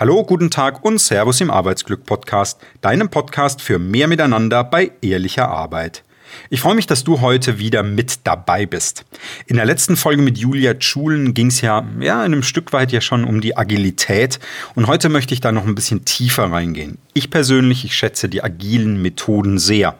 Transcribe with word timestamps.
Hallo, 0.00 0.22
guten 0.22 0.48
Tag 0.48 0.84
und 0.84 1.00
Servus 1.00 1.40
im 1.40 1.50
Arbeitsglück 1.50 2.06
Podcast, 2.06 2.60
deinem 2.82 3.08
Podcast 3.08 3.60
für 3.60 3.80
mehr 3.80 4.06
Miteinander 4.06 4.62
bei 4.62 4.92
ehrlicher 5.02 5.48
Arbeit. 5.48 6.04
Ich 6.50 6.60
freue 6.60 6.76
mich, 6.76 6.86
dass 6.86 7.02
du 7.02 7.20
heute 7.20 7.58
wieder 7.58 7.82
mit 7.82 8.20
dabei 8.22 8.64
bist. 8.64 9.04
In 9.46 9.56
der 9.56 9.66
letzten 9.66 9.96
Folge 9.96 10.22
mit 10.22 10.38
Julia 10.38 10.76
Schulen 10.78 11.34
ging 11.34 11.48
es 11.48 11.62
ja, 11.62 11.84
ja, 11.98 12.24
in 12.24 12.32
einem 12.32 12.44
Stück 12.44 12.72
weit 12.72 12.92
ja 12.92 13.00
schon 13.00 13.24
um 13.24 13.40
die 13.40 13.56
Agilität 13.56 14.38
und 14.76 14.86
heute 14.86 15.08
möchte 15.08 15.34
ich 15.34 15.40
da 15.40 15.50
noch 15.50 15.66
ein 15.66 15.74
bisschen 15.74 16.04
tiefer 16.04 16.44
reingehen. 16.44 16.98
Ich 17.12 17.28
persönlich, 17.28 17.84
ich 17.84 17.96
schätze 17.96 18.28
die 18.28 18.44
agilen 18.44 19.02
Methoden 19.02 19.58
sehr. 19.58 19.98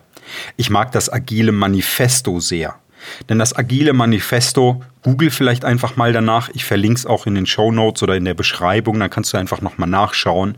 Ich 0.56 0.70
mag 0.70 0.92
das 0.92 1.12
agile 1.12 1.50
Manifesto 1.50 2.38
sehr. 2.38 2.78
Denn 3.28 3.38
das 3.38 3.56
agile 3.56 3.92
Manifesto, 3.92 4.82
google 5.02 5.30
vielleicht 5.30 5.64
einfach 5.64 5.96
mal 5.96 6.12
danach, 6.12 6.50
ich 6.52 6.64
verlinke 6.64 6.98
es 6.98 7.06
auch 7.06 7.26
in 7.26 7.34
den 7.34 7.46
Show 7.46 7.72
Notes 7.72 8.02
oder 8.02 8.16
in 8.16 8.24
der 8.24 8.34
Beschreibung, 8.34 8.98
dann 9.00 9.10
kannst 9.10 9.32
du 9.32 9.38
einfach 9.38 9.60
nochmal 9.60 9.88
nachschauen. 9.88 10.56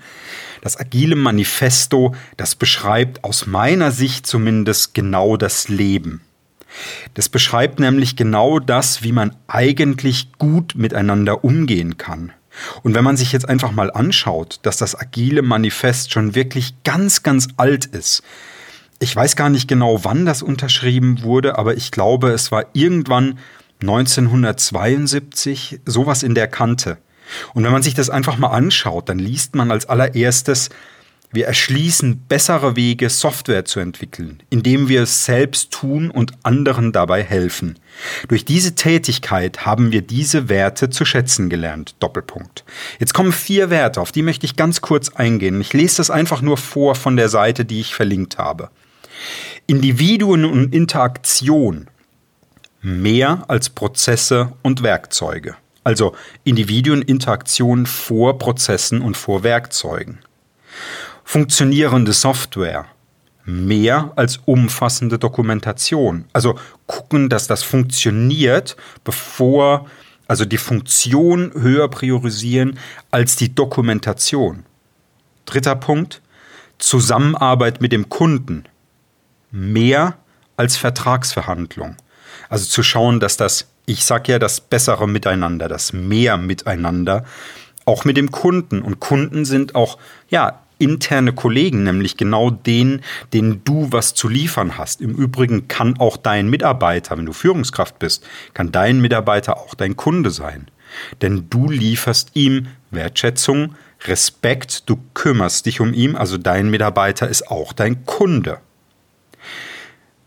Das 0.62 0.78
agile 0.78 1.16
Manifesto, 1.16 2.14
das 2.36 2.54
beschreibt 2.54 3.24
aus 3.24 3.46
meiner 3.46 3.90
Sicht 3.90 4.26
zumindest 4.26 4.94
genau 4.94 5.36
das 5.36 5.68
Leben. 5.68 6.22
Das 7.14 7.28
beschreibt 7.28 7.80
nämlich 7.80 8.16
genau 8.16 8.58
das, 8.58 9.02
wie 9.02 9.12
man 9.12 9.34
eigentlich 9.48 10.32
gut 10.38 10.74
miteinander 10.76 11.44
umgehen 11.44 11.98
kann. 11.98 12.32
Und 12.82 12.94
wenn 12.94 13.04
man 13.04 13.16
sich 13.16 13.32
jetzt 13.32 13.48
einfach 13.48 13.72
mal 13.72 13.90
anschaut, 13.90 14.60
dass 14.62 14.76
das 14.76 14.98
agile 14.98 15.42
Manifest 15.42 16.12
schon 16.12 16.34
wirklich 16.34 16.74
ganz, 16.84 17.22
ganz 17.22 17.48
alt 17.56 17.86
ist, 17.86 18.22
ich 19.00 19.16
weiß 19.16 19.34
gar 19.34 19.48
nicht 19.48 19.66
genau, 19.66 20.04
wann 20.04 20.26
das 20.26 20.42
unterschrieben 20.42 21.22
wurde, 21.22 21.58
aber 21.58 21.74
ich 21.74 21.90
glaube, 21.90 22.30
es 22.30 22.52
war 22.52 22.66
irgendwann 22.74 23.38
1972, 23.80 25.80
sowas 25.86 26.22
in 26.22 26.34
der 26.34 26.48
Kante. 26.48 26.98
Und 27.54 27.64
wenn 27.64 27.72
man 27.72 27.82
sich 27.82 27.94
das 27.94 28.10
einfach 28.10 28.36
mal 28.36 28.48
anschaut, 28.48 29.08
dann 29.08 29.18
liest 29.18 29.54
man 29.54 29.70
als 29.70 29.86
allererstes, 29.86 30.68
wir 31.32 31.46
erschließen 31.46 32.24
bessere 32.28 32.74
Wege, 32.74 33.08
Software 33.08 33.64
zu 33.64 33.78
entwickeln, 33.78 34.42
indem 34.50 34.88
wir 34.88 35.02
es 35.02 35.24
selbst 35.24 35.70
tun 35.70 36.10
und 36.10 36.32
anderen 36.42 36.90
dabei 36.90 37.22
helfen. 37.22 37.78
Durch 38.26 38.44
diese 38.44 38.74
Tätigkeit 38.74 39.64
haben 39.64 39.92
wir 39.92 40.02
diese 40.02 40.48
Werte 40.48 40.90
zu 40.90 41.04
schätzen 41.04 41.48
gelernt. 41.48 41.94
Doppelpunkt. 42.00 42.64
Jetzt 42.98 43.14
kommen 43.14 43.32
vier 43.32 43.70
Werte, 43.70 44.00
auf 44.00 44.10
die 44.10 44.22
möchte 44.22 44.44
ich 44.44 44.56
ganz 44.56 44.80
kurz 44.80 45.10
eingehen. 45.10 45.60
Ich 45.60 45.72
lese 45.72 45.98
das 45.98 46.10
einfach 46.10 46.42
nur 46.42 46.56
vor 46.56 46.96
von 46.96 47.16
der 47.16 47.28
Seite, 47.28 47.64
die 47.64 47.80
ich 47.80 47.94
verlinkt 47.94 48.36
habe. 48.36 48.70
Individuen 49.66 50.44
und 50.44 50.74
Interaktion 50.74 51.88
mehr 52.82 53.44
als 53.48 53.70
Prozesse 53.70 54.52
und 54.62 54.82
Werkzeuge. 54.82 55.56
Also 55.84 56.14
Individuen, 56.44 57.02
Interaktion 57.02 57.86
vor 57.86 58.38
Prozessen 58.38 59.00
und 59.00 59.16
vor 59.16 59.42
Werkzeugen. 59.42 60.18
Funktionierende 61.24 62.12
Software 62.12 62.86
mehr 63.44 64.12
als 64.16 64.40
umfassende 64.44 65.18
Dokumentation. 65.18 66.26
Also 66.32 66.58
gucken, 66.86 67.28
dass 67.28 67.46
das 67.46 67.62
funktioniert, 67.62 68.76
bevor, 69.04 69.86
also 70.28 70.44
die 70.44 70.58
Funktion 70.58 71.52
höher 71.54 71.88
priorisieren 71.88 72.78
als 73.10 73.36
die 73.36 73.54
Dokumentation. 73.54 74.64
Dritter 75.46 75.76
Punkt, 75.76 76.20
Zusammenarbeit 76.78 77.80
mit 77.80 77.92
dem 77.92 78.08
Kunden 78.08 78.64
mehr 79.50 80.16
als 80.56 80.76
Vertragsverhandlung. 80.76 81.96
Also 82.48 82.66
zu 82.66 82.82
schauen, 82.82 83.20
dass 83.20 83.36
das, 83.36 83.68
ich 83.86 84.04
sage 84.04 84.32
ja, 84.32 84.38
das 84.38 84.60
bessere 84.60 85.08
Miteinander, 85.08 85.68
das 85.68 85.92
mehr 85.92 86.36
Miteinander, 86.36 87.24
auch 87.84 88.04
mit 88.04 88.16
dem 88.16 88.30
Kunden. 88.30 88.82
Und 88.82 89.00
Kunden 89.00 89.44
sind 89.44 89.74
auch, 89.74 89.98
ja, 90.28 90.60
interne 90.80 91.32
Kollegen, 91.32 91.84
nämlich 91.84 92.16
genau 92.16 92.50
den, 92.50 93.02
denen 93.32 93.62
du 93.64 93.88
was 93.90 94.14
zu 94.14 94.28
liefern 94.28 94.78
hast. 94.78 95.00
Im 95.00 95.14
Übrigen 95.14 95.68
kann 95.68 95.98
auch 95.98 96.16
dein 96.16 96.48
Mitarbeiter, 96.48 97.18
wenn 97.18 97.26
du 97.26 97.32
Führungskraft 97.32 97.98
bist, 97.98 98.26
kann 98.54 98.72
dein 98.72 99.00
Mitarbeiter 99.00 99.58
auch 99.58 99.74
dein 99.74 99.96
Kunde 99.96 100.30
sein. 100.30 100.68
Denn 101.20 101.48
du 101.50 101.70
lieferst 101.70 102.30
ihm 102.34 102.68
Wertschätzung, 102.90 103.74
Respekt, 104.04 104.88
du 104.88 104.98
kümmerst 105.12 105.66
dich 105.66 105.80
um 105.80 105.92
ihn, 105.92 106.16
also 106.16 106.38
dein 106.38 106.70
Mitarbeiter 106.70 107.28
ist 107.28 107.48
auch 107.48 107.72
dein 107.74 108.06
Kunde. 108.06 108.58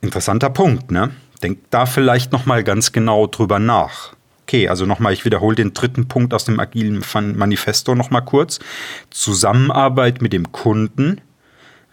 Interessanter 0.03 0.50
Punkt, 0.50 0.91
ne? 0.91 1.12
Denk 1.41 1.59
da 1.72 1.86
vielleicht 1.86 2.34
noch 2.34 2.46
mal 2.46 2.64
ganz 2.64 2.91
genau 2.91 3.25
drüber 3.25 3.58
nach. 3.58 4.14
Okay, 4.44 4.68
also 4.68 4.86
nochmal, 4.86 5.14
ich 5.14 5.24
wiederhole 5.24 5.56
den 5.56 5.74
dritten 5.74 6.09
Punkt 6.09 6.34
aus 6.34 6.44
dem 6.44 6.59
agilen 6.59 7.03
Manifesto 7.36 7.96
nochmal 7.96 8.25
kurz. 8.25 8.59
Zusammenarbeit 9.09 10.22
mit 10.22 10.34
dem 10.34 10.52
Kunden 10.52 11.22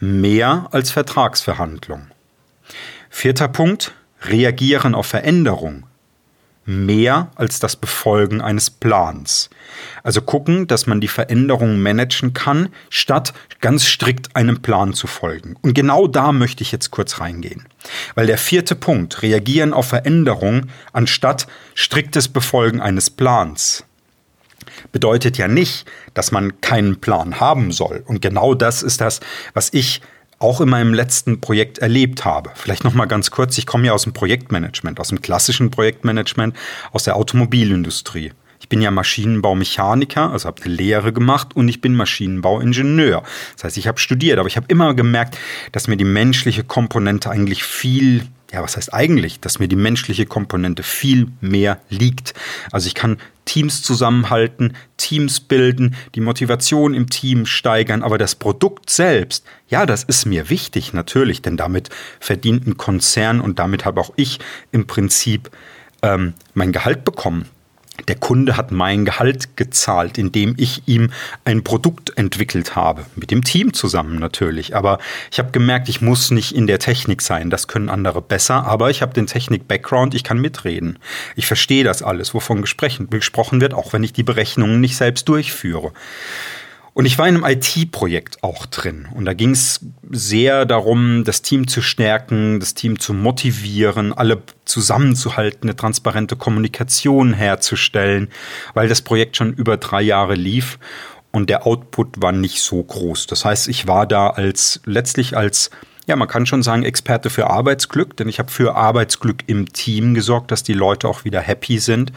mehr 0.01 0.67
als 0.73 0.91
Vertragsverhandlung. 0.91 2.09
Vierter 3.09 3.49
Punkt, 3.49 3.93
reagieren 4.23 4.97
auf 4.97 5.07
Veränderung 5.07 5.85
mehr 6.71 7.31
als 7.35 7.59
das 7.59 7.77
Befolgen 7.77 8.41
eines 8.41 8.71
Plans. 8.71 9.51
Also 10.03 10.23
gucken, 10.23 10.67
dass 10.67 10.87
man 10.87 11.01
die 11.01 11.09
Veränderungen 11.09 11.83
managen 11.83 12.33
kann, 12.33 12.71
statt 12.89 13.35
ganz 13.61 13.85
strikt 13.85 14.35
einem 14.37 14.63
Plan 14.63 14.95
zu 14.95 15.07
folgen. 15.07 15.57
Und 15.63 15.75
genau 15.75 16.07
da 16.07 16.33
möchte 16.33 16.63
ich 16.63 16.73
jetzt 16.73 16.91
kurz 16.91 17.21
reingehen. 17.21 17.67
Weil 18.15 18.27
der 18.27 18.39
vierte 18.39 18.75
Punkt, 18.75 19.23
reagieren 19.23 19.73
auf 19.73 19.89
Veränderungen 19.89 20.71
anstatt 20.93 21.47
striktes 21.75 22.29
Befolgen 22.29 22.81
eines 22.81 23.11
Plans, 23.11 23.85
bedeutet 24.93 25.39
ja 25.39 25.49
nicht, 25.49 25.87
dass 26.15 26.33
man 26.33 26.61
keinen 26.61 27.01
Plan 27.01 27.41
haben 27.41 27.73
soll. 27.73 28.03
Und 28.07 28.23
genau 28.23 28.55
das 28.55 28.83
ist 28.83 29.01
das, 29.01 29.21
was 29.55 29.73
ich 29.73 30.01
auch 30.41 30.61
in 30.61 30.69
meinem 30.69 30.95
letzten 30.95 31.41
Projekt 31.41 31.79
erlebt 31.79 32.25
habe. 32.25 32.51
Vielleicht 32.55 32.83
noch 32.83 32.95
mal 32.95 33.05
ganz 33.05 33.31
kurz, 33.31 33.57
ich 33.59 33.67
komme 33.67 33.87
ja 33.87 33.93
aus 33.93 34.05
dem 34.05 34.15
Projektmanagement, 34.15 34.99
aus 34.99 35.09
dem 35.09 35.21
klassischen 35.21 35.71
Projektmanagement, 35.71 36.57
aus 36.93 37.05
der 37.05 37.17
Automobilindustrie. 37.17 38.33
Ich 38.61 38.69
bin 38.69 38.83
ja 38.83 38.91
Maschinenbaumechaniker, 38.91 40.31
also 40.31 40.47
habe 40.47 40.63
eine 40.63 40.75
Lehre 40.75 41.13
gemacht 41.13 41.57
und 41.57 41.67
ich 41.69 41.81
bin 41.81 41.97
Maschinenbauingenieur. 41.97 43.23
Das 43.55 43.65
heißt, 43.65 43.79
ich 43.79 43.89
habe 43.89 43.99
studiert, 43.99 44.39
aber 44.39 44.49
ich 44.49 44.57
habe 44.57 44.67
immer 44.69 44.95
gemerkt, 44.95 45.39
dass 45.73 45.89
mir 45.89 45.97
die 45.97 46.05
menschliche 46.05 46.63
Komponente 46.63 47.31
eigentlich 47.31 47.65
viel 47.65 48.27
ja, 48.53 48.63
was 48.63 48.77
heißt 48.77 48.93
eigentlich, 48.93 49.41
dass 49.41 49.59
mir 49.59 49.69
die 49.69 49.77
menschliche 49.77 50.27
Komponente 50.27 50.83
viel 50.83 51.29
mehr 51.41 51.81
liegt. 51.89 52.35
Also 52.73 52.89
ich 52.89 52.95
kann 52.95 53.19
Teams 53.45 53.83
zusammenhalten, 53.83 54.75
Teams 54.97 55.41
bilden, 55.41 55.95
die 56.15 56.21
Motivation 56.21 56.95
im 56.95 57.09
Team 57.09 57.47
steigern, 57.47 58.03
aber 58.03 58.19
das 58.19 58.35
Produkt 58.35 58.91
selbst, 58.91 59.45
ja, 59.69 59.87
das 59.87 60.03
ist 60.03 60.27
mir 60.27 60.51
wichtig 60.51 60.93
natürlich, 60.93 61.43
denn 61.43 61.57
damit 61.57 61.91
verdient 62.19 62.67
ein 62.67 62.77
Konzern 62.77 63.41
und 63.41 63.59
damit 63.59 63.85
habe 63.85 64.01
auch 64.01 64.13
ich 64.17 64.41
im 64.73 64.87
Prinzip 64.87 65.51
ähm, 66.03 66.35
mein 66.55 66.73
Gehalt 66.73 67.05
bekommen. 67.05 67.47
Der 68.09 68.17
Kunde 68.17 68.57
hat 68.57 68.73
mein 68.73 69.05
Gehalt 69.05 69.57
gezahlt, 69.57 70.19
indem 70.19 70.55
ich 70.57 70.83
ihm 70.87 71.11
ein 71.45 71.65
Produkt 71.65 72.17
entwickelt 72.17 72.77
habe. 72.77 73.07
Mit 73.17 73.31
dem 73.31 73.45
Team 73.45 73.73
zusammen 73.73 74.19
natürlich. 74.19 74.75
Aber 74.75 74.99
ich 75.31 75.39
habe 75.39 75.51
gemerkt, 75.51 75.89
ich 75.89 76.01
muss 76.01 76.31
nicht 76.31 76.55
in 76.55 76.67
der 76.67 76.79
Technik 76.79 77.23
sein. 77.23 77.51
Das 77.51 77.69
können 77.69 77.89
andere 77.89 78.23
besser. 78.23 78.67
Aber 78.67 78.91
ich 78.91 79.03
habe 79.03 79.15
den 79.15 79.27
Technik-Background, 79.27 80.15
ich 80.15 80.25
kann 80.25 80.41
mitreden. 80.41 80.99
Ich 81.37 81.47
verstehe 81.47 81.85
das 81.85 82.03
alles, 82.03 82.35
wovon 82.35 82.63
gesprochen 82.63 83.61
wird, 83.61 83.75
auch 83.75 83.93
wenn 83.93 84.05
ich 84.05 84.13
die 84.13 84.23
Berechnungen 84.23 84.81
nicht 84.81 84.97
selbst 84.97 85.29
durchführe. 85.29 85.93
Und 86.93 87.07
ich 87.07 87.19
war 87.19 87.29
in 87.29 87.37
einem 87.37 87.45
IT-Projekt 87.45 88.43
auch 88.43 88.67
drin. 88.67 89.09
Und 89.15 89.25
da 89.25 89.33
ging 89.33 89.51
es 89.51 89.81
sehr 90.11 90.67
darum, 90.67 91.25
das 91.25 91.43
Team 91.43 91.69
zu 91.69 91.83
stärken, 91.83 92.61
das 92.61 92.75
Team 92.75 92.99
zu 92.99 93.15
motivieren, 93.15 94.13
alle 94.13 94.43
zusammenzuhalten, 94.65 95.63
eine 95.63 95.77
transparente 95.77 96.37
Kommunikation 96.37 97.33
herzustellen, 97.33 98.29
weil 98.75 98.89
das 98.89 99.03
Projekt 99.03 99.37
schon 99.37 99.53
über 99.53 99.77
drei 99.77 100.03
Jahre 100.03 100.35
lief 100.35 100.79
und 101.33 101.49
der 101.49 101.67
Output 101.67 102.21
war 102.21 102.33
nicht 102.33 102.61
so 102.61 102.83
groß. 102.83 103.29
Das 103.29 103.45
heißt, 103.45 103.69
ich 103.69 103.87
war 103.87 104.07
da 104.07 104.29
als 104.31 104.81
letztlich 104.85 105.37
als 105.37 105.71
ja, 106.07 106.17
man 106.17 106.27
kann 106.27 106.45
schon 106.45 106.65
sagen, 106.65 106.83
Experte 106.83 107.31
für 107.31 107.49
Arbeitsglück, 107.49 108.17
denn 108.17 108.29
ich 108.29 108.41
habe 108.41 108.51
für 108.51 108.75
Arbeitsglück 108.75 109.45
im 109.47 109.73
Team 109.73 110.15
gesorgt, 110.15 110.51
dass 110.51 110.65
die 110.65 110.73
Leute 110.73 111.07
auch 111.07 111.25
wieder 111.25 111.41
happy 111.41 111.79
sind. 111.79 112.13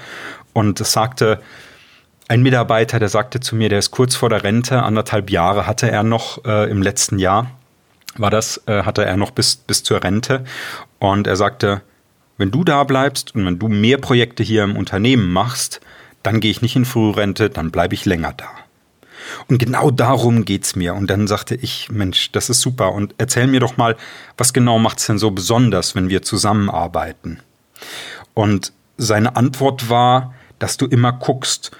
Und 0.51 0.81
es 0.81 0.93
sagte, 0.93 1.41
ein 2.27 2.41
Mitarbeiter, 2.41 2.99
der 2.99 3.09
sagte 3.09 3.39
zu 3.39 3.55
mir, 3.55 3.69
der 3.69 3.79
ist 3.79 3.91
kurz 3.91 4.15
vor 4.15 4.29
der 4.29 4.43
Rente, 4.43 4.81
anderthalb 4.81 5.29
Jahre 5.29 5.67
hatte 5.67 5.91
er 5.91 6.03
noch 6.03 6.43
äh, 6.45 6.69
im 6.69 6.81
letzten 6.81 7.19
Jahr, 7.19 7.51
war 8.15 8.29
das, 8.29 8.61
äh, 8.65 8.83
hatte 8.83 9.05
er 9.05 9.17
noch 9.17 9.31
bis, 9.31 9.55
bis 9.55 9.83
zur 9.83 10.03
Rente. 10.03 10.43
Und 10.99 11.27
er 11.27 11.35
sagte, 11.35 11.81
wenn 12.37 12.51
du 12.51 12.63
da 12.63 12.83
bleibst 12.83 13.35
und 13.35 13.45
wenn 13.45 13.59
du 13.59 13.67
mehr 13.67 13.97
Projekte 13.97 14.43
hier 14.43 14.63
im 14.63 14.75
Unternehmen 14.75 15.31
machst, 15.31 15.81
dann 16.23 16.39
gehe 16.39 16.51
ich 16.51 16.61
nicht 16.61 16.75
in 16.75 16.85
Frührente, 16.85 17.49
dann 17.49 17.71
bleibe 17.71 17.93
ich 17.93 18.05
länger 18.05 18.33
da. 18.35 18.49
Und 19.47 19.57
genau 19.57 19.91
darum 19.91 20.45
geht's 20.45 20.75
mir. 20.75 20.95
Und 20.95 21.09
dann 21.09 21.27
sagte 21.27 21.55
ich, 21.55 21.89
Mensch, 21.91 22.31
das 22.31 22.49
ist 22.49 22.61
super. 22.61 22.93
Und 22.93 23.15
erzähl 23.17 23.47
mir 23.47 23.59
doch 23.59 23.77
mal, 23.77 23.95
was 24.37 24.53
genau 24.53 24.79
macht's 24.79 25.07
denn 25.07 25.17
so 25.17 25.31
besonders, 25.31 25.95
wenn 25.95 26.09
wir 26.09 26.21
zusammenarbeiten? 26.21 27.39
Und 28.33 28.73
seine 28.97 29.35
Antwort 29.35 29.89
war, 29.89 30.33
dass 30.59 30.77
du 30.77 30.85
immer 30.85 31.11
guckst, 31.11 31.71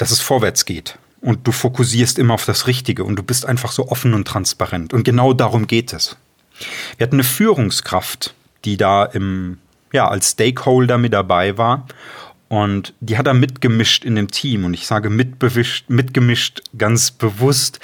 dass 0.00 0.10
es 0.10 0.20
vorwärts 0.20 0.64
geht. 0.64 0.98
und 1.22 1.46
du 1.46 1.52
fokussierst 1.52 2.18
immer 2.18 2.32
auf 2.32 2.46
das 2.46 2.66
Richtige 2.66 3.04
und 3.04 3.16
du 3.16 3.22
bist 3.22 3.44
einfach 3.44 3.72
so 3.72 3.88
offen 3.88 4.14
und 4.14 4.26
transparent. 4.26 4.94
Und 4.94 5.04
genau 5.04 5.34
darum 5.34 5.66
geht 5.66 5.92
es. 5.92 6.16
Wir 6.96 7.06
hatten 7.06 7.16
eine 7.16 7.24
Führungskraft, 7.24 8.32
die 8.64 8.78
da 8.78 9.04
im, 9.04 9.58
ja, 9.92 10.08
als 10.08 10.30
Stakeholder 10.30 10.96
mit 10.96 11.12
dabei 11.12 11.58
war. 11.58 11.86
Und 12.48 12.94
die 13.00 13.18
hat 13.18 13.26
da 13.26 13.34
mitgemischt 13.34 14.06
in 14.06 14.14
dem 14.14 14.30
Team. 14.30 14.64
Und 14.64 14.72
ich 14.72 14.86
sage 14.86 15.10
mitgemischt 15.10 16.62
ganz 16.78 17.10
bewusst, 17.10 17.80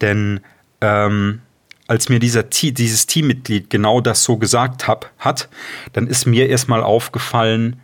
denn 0.00 0.40
ähm, 0.80 1.42
als 1.86 2.08
mir 2.08 2.18
dieser, 2.18 2.42
dieses 2.42 3.06
Teammitglied 3.06 3.70
genau 3.70 4.00
das 4.00 4.24
so 4.24 4.36
gesagt 4.36 4.88
hab, 4.88 5.12
hat, 5.20 5.48
dann 5.92 6.08
ist 6.08 6.26
mir 6.26 6.48
erstmal 6.48 6.82
aufgefallen, 6.82 7.78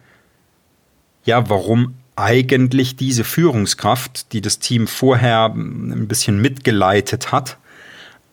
ja, 1.24 1.48
warum 1.48 1.94
eigentlich 2.16 2.96
diese 2.96 3.24
Führungskraft, 3.24 4.32
die 4.32 4.40
das 4.40 4.58
Team 4.58 4.86
vorher 4.86 5.46
ein 5.46 6.08
bisschen 6.08 6.40
mitgeleitet 6.40 7.30
hat, 7.30 7.58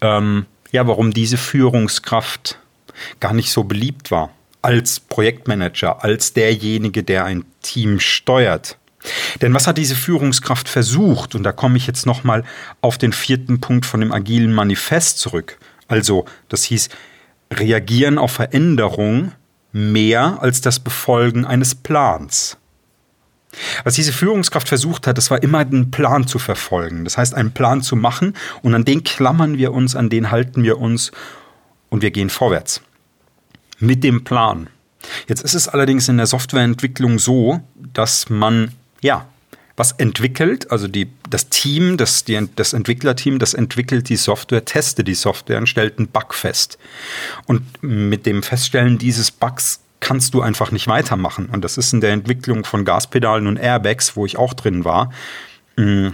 ähm, 0.01 0.45
ja, 0.71 0.88
warum 0.88 1.13
diese 1.13 1.38
Führungskraft 1.38 2.57
gar 3.19 3.33
nicht 3.33 3.51
so 3.51 3.63
beliebt 3.63 4.09
war 4.09 4.31
als 4.62 5.01
Projektmanager, 5.01 6.03
als 6.03 6.33
derjenige, 6.33 7.03
der 7.03 7.25
ein 7.25 7.45
Team 7.62 8.00
steuert. 8.00 8.77
Denn 9.41 9.53
was 9.53 9.68
hat 9.68 9.77
diese 9.77 9.95
Führungskraft 9.95 10.69
versucht? 10.69 11.36
Und 11.36 11.44
da 11.44 11.51
komme 11.51 11.75
ich 11.77 11.86
jetzt 11.88 12.06
nochmal 12.06 12.45
auf 12.79 12.97
den 12.97 13.12
vierten 13.12 13.59
Punkt 13.59 13.86
von 13.86 14.00
dem 14.00 14.13
agilen 14.13 14.53
Manifest 14.53 15.19
zurück. 15.19 15.57
Also, 15.89 16.25
das 16.47 16.63
hieß, 16.63 16.88
reagieren 17.51 18.18
auf 18.18 18.31
Veränderung 18.31 19.33
mehr 19.74 20.38
als 20.41 20.62
das 20.62 20.79
Befolgen 20.79 21.45
eines 21.45 21.75
Plans. 21.75 22.57
Was 23.83 23.95
diese 23.95 24.13
Führungskraft 24.13 24.67
versucht 24.67 25.07
hat, 25.07 25.17
das 25.17 25.29
war 25.29 25.44
immer 25.44 25.59
einen 25.59 25.91
Plan 25.91 26.27
zu 26.27 26.39
verfolgen. 26.39 27.03
Das 27.03 27.17
heißt, 27.17 27.33
einen 27.33 27.51
Plan 27.51 27.81
zu 27.81 27.95
machen 27.95 28.33
und 28.61 28.73
an 28.73 28.85
den 28.85 29.03
klammern 29.03 29.57
wir 29.57 29.73
uns, 29.73 29.95
an 29.95 30.09
den 30.09 30.31
halten 30.31 30.63
wir 30.63 30.79
uns 30.79 31.11
und 31.89 32.01
wir 32.01 32.11
gehen 32.11 32.29
vorwärts. 32.29 32.81
Mit 33.79 34.03
dem 34.03 34.23
Plan. 34.23 34.69
Jetzt 35.27 35.44
ist 35.44 35.53
es 35.53 35.67
allerdings 35.67 36.07
in 36.07 36.17
der 36.17 36.27
Softwareentwicklung 36.27 37.19
so, 37.19 37.61
dass 37.75 38.29
man, 38.29 38.71
ja, 39.01 39.27
was 39.75 39.91
entwickelt, 39.94 40.69
also 40.71 40.88
die, 40.88 41.09
das 41.29 41.50
Team, 41.50 41.97
das, 41.97 42.23
die, 42.23 42.47
das 42.55 42.73
Entwicklerteam, 42.73 43.39
das 43.39 43.53
entwickelt 43.53 44.07
die 44.09 44.15
Software, 44.15 44.65
testet 44.65 45.07
die 45.07 45.15
Software 45.15 45.57
und 45.57 45.67
stellt 45.67 45.97
einen 45.97 46.07
Bug 46.07 46.33
fest. 46.33 46.77
Und 47.47 47.63
mit 47.81 48.25
dem 48.25 48.44
Feststellen 48.44 48.97
dieses 48.97 49.31
Bugs 49.31 49.79
kannst 50.03 50.33
du 50.33 50.41
einfach 50.41 50.71
nicht 50.71 50.88
weitermachen. 50.88 51.47
Und 51.47 51.63
das 51.63 51.77
ist 51.77 51.94
in 51.94 52.01
der 52.01 52.11
Entwicklung 52.11 52.65
von 52.65 52.85
Gaspedalen 52.85 53.47
und 53.47 53.57
Airbags, 53.57 54.15
wo 54.15 54.25
ich 54.25 54.38
auch 54.38 54.53
drin 54.53 54.85
war, 54.85 55.11
mm, 55.77 56.09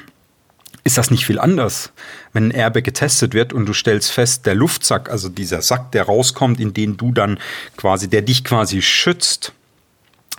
ist 0.83 0.97
das 0.97 1.11
nicht 1.11 1.25
viel 1.25 1.39
anders. 1.39 1.91
Wenn 2.31 2.47
ein 2.47 2.51
Airbag 2.51 2.83
getestet 2.83 3.33
wird 3.33 3.51
und 3.51 3.65
du 3.65 3.73
stellst 3.73 4.11
fest, 4.11 4.45
der 4.45 4.55
Luftsack, 4.55 5.09
also 5.09 5.27
dieser 5.27 5.61
Sack, 5.61 5.91
der 5.91 6.03
rauskommt, 6.03 6.59
in 6.59 6.73
den 6.73 6.97
du 6.97 7.11
dann 7.11 7.39
quasi, 7.77 8.07
der 8.07 8.21
dich 8.21 8.43
quasi 8.43 8.81
schützt, 8.81 9.53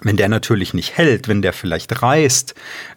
wenn 0.03 0.17
der 0.17 0.29
natürlich 0.29 0.73
nicht 0.73 0.97
hält, 0.97 1.29
wenn 1.29 1.43
der 1.43 1.53
vielleicht 1.53 2.03
reißt, 2.03 2.55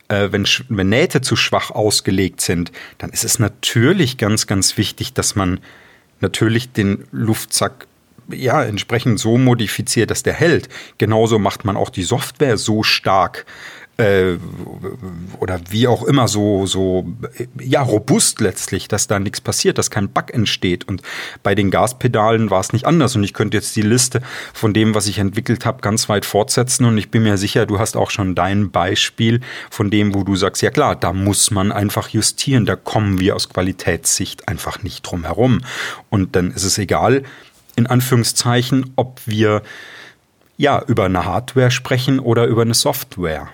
äh, 0.08 0.30
wenn, 0.32 0.48
wenn 0.70 0.90
Nähte 0.90 1.22
zu 1.22 1.36
schwach 1.36 1.70
ausgelegt 1.72 2.42
sind, 2.42 2.72
dann 2.98 3.10
ist 3.10 3.26
es 3.26 3.40
natürlich 3.40 4.18
ganz, 4.18 4.48
ganz 4.48 4.78
wichtig, 4.78 5.14
dass 5.14 5.36
man 5.36 5.60
natürlich 6.22 6.72
den 6.72 7.06
Luftsack 7.12 7.88
ja, 8.30 8.64
entsprechend 8.64 9.20
so 9.20 9.38
modifiziert, 9.38 10.12
dass 10.12 10.24
der 10.24 10.34
hält. 10.34 10.70
Genauso 10.98 11.40
macht 11.40 11.66
man 11.66 11.78
auch 11.78 11.90
die 11.90 12.04
Software 12.04 12.58
so 12.58 12.84
stark 12.84 13.46
äh, 13.98 14.38
oder 15.40 15.60
wie 15.70 15.88
auch 15.88 16.04
immer 16.04 16.28
so, 16.28 16.66
so 16.66 17.06
ja, 17.60 17.82
robust 17.82 18.42
letztlich, 18.42 18.88
dass 18.88 19.08
da 19.08 19.20
nichts 19.20 19.40
passiert, 19.40 19.78
dass 19.78 19.92
kein 19.92 20.10
Bug 20.10 20.34
entsteht. 20.34 20.88
Und 20.88 21.02
bei 21.44 21.54
den 21.54 21.70
Gaspedalen 21.70 22.50
war 22.50 22.60
es 22.60 22.74
nicht 22.74 22.86
anders. 22.86 23.16
Und 23.16 23.24
ich 23.24 23.34
könnte 23.34 23.58
jetzt 23.58 23.76
die 23.76 23.82
Liste 23.82 24.22
von 24.54 24.74
dem, 24.74 24.96
was 24.96 25.08
ich 25.08 25.20
entwickelt 25.20 25.66
habe, 25.66 25.82
ganz 25.82 26.10
weit 26.10 26.26
fortsetzen. 26.26 26.86
Und 26.86 26.98
ich 26.98 27.12
bin 27.12 27.24
mir 27.24 27.38
sicher, 27.38 27.66
du 27.66 27.80
hast 27.80 27.96
auch 27.96 28.10
schon 28.10 28.36
dein 28.36 28.72
Beispiel 28.72 29.42
von 29.70 29.92
dem, 29.92 30.16
wo 30.16 30.24
du 30.24 30.36
sagst, 30.36 30.62
ja 30.62 30.72
klar, 30.72 30.96
da 30.96 31.14
muss 31.14 31.52
man 31.52 31.72
einfach 31.72 32.10
justieren. 32.10 32.66
Da 32.66 32.76
kommen 32.76 33.20
wir 33.20 33.36
aus 33.36 33.50
Qualitätssicht 33.50 34.48
einfach 34.48 34.82
nicht 34.82 35.04
drum 35.04 35.24
herum. 35.24 35.62
Und 36.10 36.36
dann 36.36 36.52
ist 36.52 36.64
es 36.64 36.78
egal, 36.78 37.24
in 37.76 37.88
Anführungszeichen, 37.88 38.92
ob 38.96 39.22
wir 39.26 39.62
ja 40.58 40.82
über 40.88 41.06
eine 41.06 41.26
Hardware 41.26 41.72
sprechen 41.72 42.20
oder 42.20 42.46
über 42.46 42.62
eine 42.62 42.74
Software. 42.74 43.50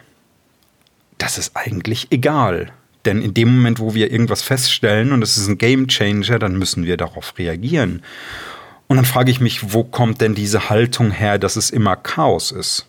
Das 1.18 1.38
ist 1.38 1.56
eigentlich 1.56 2.08
egal. 2.12 2.72
Denn 3.06 3.22
in 3.22 3.34
dem 3.34 3.56
Moment, 3.56 3.80
wo 3.80 3.94
wir 3.94 4.12
irgendwas 4.12 4.42
feststellen 4.42 5.14
und 5.14 5.22
es 5.22 5.38
ist 5.38 5.48
ein 5.48 5.58
Game 5.58 5.88
Changer, 5.88 6.38
dann 6.38 6.58
müssen 6.58 6.86
wir 6.86 6.98
darauf 6.98 7.34
reagieren. 7.38 8.04
Und 8.88 8.98
dann 8.98 9.06
frage 9.06 9.32
ich 9.32 9.40
mich, 9.40 9.74
wo 9.74 9.84
kommt 9.84 10.20
denn 10.20 10.36
diese 10.36 10.70
Haltung 10.70 11.12
her, 11.12 11.38
dass 11.38 11.56
es 11.56 11.70
immer 11.70 11.96
Chaos 11.96 12.52
ist? 12.52 12.88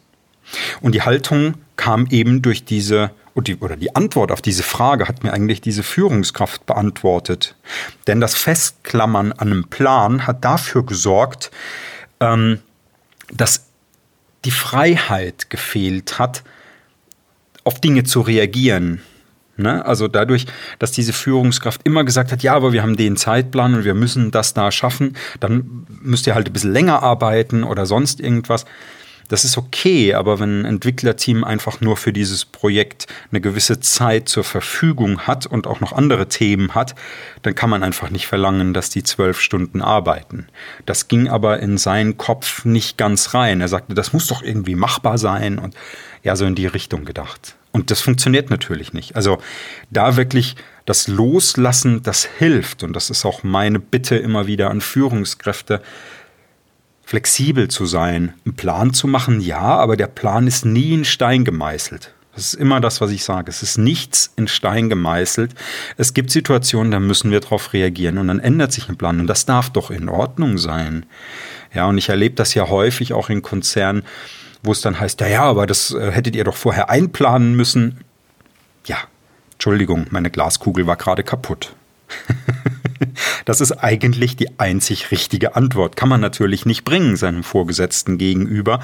Und 0.80 0.94
die 0.94 1.02
Haltung 1.02 1.54
kam 1.76 2.06
eben 2.10 2.42
durch 2.42 2.64
diese 2.64 3.10
und 3.34 3.48
die, 3.48 3.56
oder 3.56 3.76
die 3.76 3.94
Antwort 3.94 4.32
auf 4.32 4.42
diese 4.42 4.62
Frage 4.62 5.08
hat 5.08 5.22
mir 5.22 5.32
eigentlich 5.32 5.60
diese 5.60 5.82
Führungskraft 5.82 6.66
beantwortet. 6.66 7.54
Denn 8.06 8.20
das 8.20 8.34
Festklammern 8.34 9.32
an 9.32 9.52
einem 9.52 9.64
Plan 9.64 10.26
hat 10.26 10.44
dafür 10.44 10.84
gesorgt, 10.84 11.50
ähm, 12.20 12.60
dass 13.32 13.66
die 14.44 14.50
Freiheit 14.50 15.50
gefehlt 15.50 16.18
hat, 16.18 16.42
auf 17.64 17.80
Dinge 17.80 18.04
zu 18.04 18.20
reagieren. 18.20 19.02
Ne? 19.56 19.84
Also 19.84 20.08
dadurch, 20.08 20.46
dass 20.78 20.92
diese 20.92 21.12
Führungskraft 21.12 21.82
immer 21.84 22.04
gesagt 22.04 22.32
hat, 22.32 22.42
ja, 22.42 22.54
aber 22.54 22.72
wir 22.72 22.82
haben 22.82 22.96
den 22.96 23.16
Zeitplan 23.16 23.74
und 23.74 23.84
wir 23.84 23.94
müssen 23.94 24.30
das 24.30 24.54
da 24.54 24.72
schaffen, 24.72 25.16
dann 25.38 25.86
müsst 26.00 26.26
ihr 26.26 26.34
halt 26.34 26.48
ein 26.48 26.52
bisschen 26.52 26.72
länger 26.72 27.02
arbeiten 27.02 27.62
oder 27.62 27.86
sonst 27.86 28.20
irgendwas. 28.20 28.64
Das 29.30 29.44
ist 29.44 29.56
okay, 29.56 30.14
aber 30.14 30.40
wenn 30.40 30.62
ein 30.62 30.64
Entwicklerteam 30.64 31.44
einfach 31.44 31.80
nur 31.80 31.96
für 31.96 32.12
dieses 32.12 32.44
Projekt 32.44 33.06
eine 33.30 33.40
gewisse 33.40 33.78
Zeit 33.78 34.28
zur 34.28 34.42
Verfügung 34.42 35.20
hat 35.20 35.46
und 35.46 35.68
auch 35.68 35.78
noch 35.78 35.92
andere 35.92 36.26
Themen 36.26 36.74
hat, 36.74 36.96
dann 37.42 37.54
kann 37.54 37.70
man 37.70 37.84
einfach 37.84 38.10
nicht 38.10 38.26
verlangen, 38.26 38.74
dass 38.74 38.90
die 38.90 39.04
zwölf 39.04 39.40
Stunden 39.40 39.82
arbeiten. 39.82 40.48
Das 40.84 41.06
ging 41.06 41.28
aber 41.28 41.60
in 41.60 41.78
seinen 41.78 42.16
Kopf 42.16 42.64
nicht 42.64 42.98
ganz 42.98 43.32
rein. 43.32 43.60
Er 43.60 43.68
sagte, 43.68 43.94
das 43.94 44.12
muss 44.12 44.26
doch 44.26 44.42
irgendwie 44.42 44.74
machbar 44.74 45.16
sein 45.16 45.60
und 45.60 45.76
ja, 46.24 46.34
so 46.34 46.44
in 46.44 46.56
die 46.56 46.66
Richtung 46.66 47.04
gedacht. 47.04 47.54
Und 47.70 47.92
das 47.92 48.00
funktioniert 48.00 48.50
natürlich 48.50 48.92
nicht. 48.92 49.14
Also 49.14 49.38
da 49.90 50.16
wirklich 50.16 50.56
das 50.86 51.06
Loslassen, 51.06 52.02
das 52.02 52.24
hilft. 52.24 52.82
Und 52.82 52.94
das 52.94 53.10
ist 53.10 53.24
auch 53.24 53.44
meine 53.44 53.78
Bitte 53.78 54.16
immer 54.16 54.48
wieder 54.48 54.70
an 54.70 54.80
Führungskräfte, 54.80 55.82
flexibel 57.10 57.66
zu 57.66 57.86
sein, 57.86 58.34
einen 58.44 58.54
Plan 58.54 58.94
zu 58.94 59.08
machen, 59.08 59.40
ja, 59.40 59.58
aber 59.58 59.96
der 59.96 60.06
Plan 60.06 60.46
ist 60.46 60.64
nie 60.64 60.94
in 60.94 61.04
Stein 61.04 61.44
gemeißelt. 61.44 62.14
Das 62.36 62.44
ist 62.44 62.54
immer 62.54 62.80
das, 62.80 63.00
was 63.00 63.10
ich 63.10 63.24
sage. 63.24 63.50
Es 63.50 63.64
ist 63.64 63.78
nichts 63.78 64.32
in 64.36 64.46
Stein 64.46 64.88
gemeißelt. 64.88 65.56
Es 65.96 66.14
gibt 66.14 66.30
Situationen, 66.30 66.92
da 66.92 67.00
müssen 67.00 67.32
wir 67.32 67.40
darauf 67.40 67.72
reagieren 67.72 68.16
und 68.16 68.28
dann 68.28 68.38
ändert 68.38 68.70
sich 68.70 68.88
ein 68.88 68.96
Plan 68.96 69.18
und 69.18 69.26
das 69.26 69.44
darf 69.44 69.70
doch 69.70 69.90
in 69.90 70.08
Ordnung 70.08 70.56
sein. 70.56 71.04
Ja, 71.74 71.86
und 71.86 71.98
ich 71.98 72.10
erlebe 72.10 72.36
das 72.36 72.54
ja 72.54 72.68
häufig 72.68 73.12
auch 73.12 73.28
in 73.28 73.42
Konzernen, 73.42 74.04
wo 74.62 74.70
es 74.70 74.80
dann 74.80 75.00
heißt, 75.00 75.20
ja, 75.20 75.26
ja, 75.26 75.42
aber 75.42 75.66
das 75.66 75.92
äh, 75.92 76.12
hättet 76.12 76.36
ihr 76.36 76.44
doch 76.44 76.56
vorher 76.56 76.90
einplanen 76.90 77.56
müssen. 77.56 78.04
Ja, 78.86 78.98
Entschuldigung, 79.54 80.06
meine 80.10 80.30
Glaskugel 80.30 80.86
war 80.86 80.94
gerade 80.94 81.24
kaputt. 81.24 81.74
Das 83.44 83.60
ist 83.60 83.72
eigentlich 83.72 84.36
die 84.36 84.58
einzig 84.58 85.10
richtige 85.10 85.56
Antwort. 85.56 85.96
Kann 85.96 86.08
man 86.08 86.20
natürlich 86.20 86.66
nicht 86.66 86.84
bringen, 86.84 87.16
seinem 87.16 87.42
Vorgesetzten 87.42 88.18
gegenüber. 88.18 88.80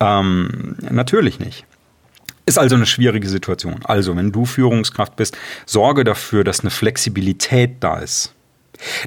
Ähm, 0.00 0.76
natürlich 0.90 1.38
nicht. 1.38 1.64
Ist 2.46 2.58
also 2.58 2.76
eine 2.76 2.86
schwierige 2.86 3.28
Situation. 3.28 3.80
Also, 3.84 4.16
wenn 4.16 4.30
du 4.30 4.44
Führungskraft 4.46 5.16
bist, 5.16 5.36
sorge 5.66 6.04
dafür, 6.04 6.44
dass 6.44 6.60
eine 6.60 6.70
Flexibilität 6.70 7.76
da 7.80 7.98
ist. 7.98 8.32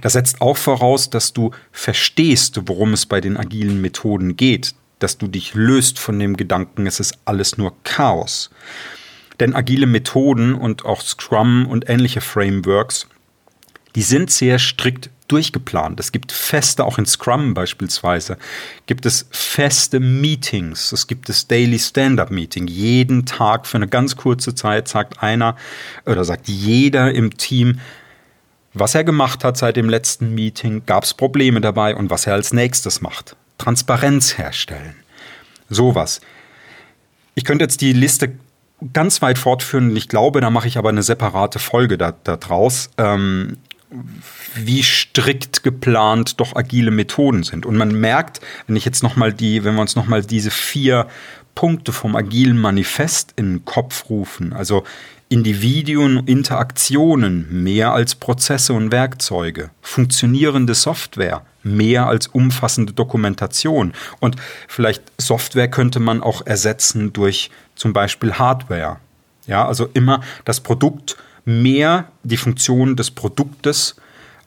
Das 0.02 0.14
setzt 0.14 0.42
auch 0.42 0.58
voraus, 0.58 1.10
dass 1.10 1.32
du 1.32 1.52
verstehst, 1.72 2.60
worum 2.66 2.94
es 2.94 3.06
bei 3.06 3.22
den 3.22 3.38
agilen 3.38 3.80
Methoden 3.80 4.36
geht, 4.36 4.76
dass 5.00 5.18
du 5.18 5.28
dich 5.28 5.54
löst 5.54 6.00
von 6.00 6.20
dem 6.20 6.36
Gedanken, 6.36 6.86
es 6.86 7.00
ist 7.00 7.18
alles 7.26 7.58
nur 7.58 7.74
Chaos. 7.84 8.50
Denn 9.40 9.56
agile 9.56 9.86
Methoden 9.86 10.54
und 10.54 10.84
auch 10.84 11.00
Scrum 11.02 11.66
und 11.66 11.90
ähnliche 11.90 12.20
Frameworks 12.20 13.08
die 13.96 14.02
sind 14.02 14.32
sehr 14.32 14.60
strikt 14.60 15.10
durchgeplant. 15.28 16.00
Es 16.00 16.12
gibt 16.12 16.32
feste, 16.32 16.84
auch 16.84 16.98
in 16.98 17.06
Scrum 17.06 17.54
beispielsweise, 17.54 18.38
gibt 18.88 19.06
es 19.06 19.28
feste 19.32 20.00
Meetings. 20.00 20.92
Es 20.92 21.08
gibt 21.08 21.30
das 21.30 21.48
Daily 21.48 21.80
Stand-up-Meeting. 21.80 22.68
Jeden 22.68 23.26
Tag 23.26 23.68
für 23.68 23.78
eine 23.78 23.88
ganz 23.88 24.16
kurze 24.16 24.56
Zeit 24.56 24.88
sagt 24.88 25.22
einer 25.22 25.56
oder 26.06 26.24
sagt 26.24 26.48
jeder 26.48 27.14
im 27.14 27.38
Team, 27.38 27.80
was 28.74 28.96
er 28.96 29.04
gemacht 29.04 29.44
hat 29.44 29.58
seit 29.58 29.76
dem 29.76 29.90
letzten 29.90 30.34
Meeting, 30.34 30.84
gab 30.86 31.04
es 31.04 31.14
Probleme 31.14 31.62
dabei 31.62 31.96
und 31.96 32.10
was 32.10 32.28
er 32.28 32.34
als 32.34 32.54
nächstes 32.54 33.02
macht. 33.02 33.36
Transparenz 33.58 34.38
herstellen. 34.38 34.96
Sowas. 35.70 36.22
Ich 37.36 37.46
könnte 37.46 37.64
jetzt 37.64 37.82
die 37.82 37.94
Liste 37.94 38.34
ganz 38.94 39.22
weit 39.22 39.38
fortführen, 39.38 39.96
ich 39.96 40.08
glaube, 40.08 40.42
da 40.42 40.50
mache 40.50 40.68
ich 40.68 40.78
aber 40.78 40.90
eine 40.90 41.04
separate 41.04 41.60
Folge 41.60 41.98
da, 41.98 42.14
da 42.24 42.38
draus, 42.38 42.90
ähm, 42.98 43.58
wie 44.56 44.84
strikt 44.84 45.64
geplant 45.64 46.40
doch 46.40 46.56
agile 46.56 46.92
Methoden 46.92 47.44
sind. 47.44 47.66
Und 47.66 47.76
man 47.76 48.00
merkt, 48.00 48.40
wenn 48.68 48.76
ich 48.76 48.86
jetzt 48.86 49.04
noch 49.04 49.16
mal 49.16 49.34
die, 49.34 49.64
wenn 49.64 49.76
wir 49.76 49.82
uns 49.82 49.96
noch 49.96 50.08
mal 50.08 50.24
diese 50.24 50.52
vier 50.52 51.08
Punkte 51.56 51.92
vom 51.92 52.16
agilen 52.16 52.58
Manifest 52.58 53.34
in 53.36 53.54
den 53.54 53.66
Kopf 53.66 54.10
rufen, 54.10 54.54
also 54.54 54.84
Individuen, 55.28 56.26
Interaktionen 56.26 57.64
mehr 57.64 57.92
als 57.94 58.16
Prozesse 58.16 58.74
und 58.74 58.92
Werkzeuge, 58.92 59.70
funktionierende 59.82 60.74
Software 60.74 61.44
mehr 61.62 62.08
als 62.08 62.28
umfassende 62.28 62.94
Dokumentation 62.94 63.94
und 64.20 64.38
vielleicht 64.68 65.04
Software 65.18 65.70
könnte 65.70 66.00
man 66.00 66.24
auch 66.24 66.46
ersetzen 66.46 67.12
durch 67.14 67.52
zum 67.76 67.94
Beispiel 67.94 68.34
Hardware. 68.34 68.98
Ja, 69.46 69.68
also 69.68 69.90
immer 69.94 70.22
das 70.46 70.62
Produkt 70.62 71.18
mehr 71.46 72.12
die 72.24 72.38
Funktion 72.38 72.96
des 72.96 73.12
Produktes 73.12 73.96